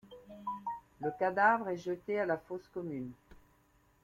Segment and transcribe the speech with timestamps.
[0.99, 3.11] Le cadavre est jeté à la fosse commune.